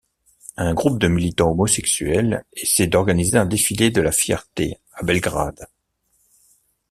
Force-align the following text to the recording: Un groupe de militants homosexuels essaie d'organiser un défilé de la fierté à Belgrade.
Un 0.57 0.73
groupe 0.73 0.97
de 0.97 1.07
militants 1.07 1.51
homosexuels 1.51 2.43
essaie 2.53 2.87
d'organiser 2.87 3.37
un 3.37 3.45
défilé 3.45 3.91
de 3.91 4.01
la 4.01 4.11
fierté 4.11 4.79
à 4.95 5.03
Belgrade. 5.03 5.67